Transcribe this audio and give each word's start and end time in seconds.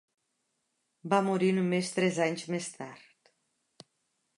Va 1.13 1.19
morir 1.29 1.51
només 1.59 1.95
tres 1.99 2.21
anys 2.29 2.49
més 2.57 2.75
tard. 2.79 3.35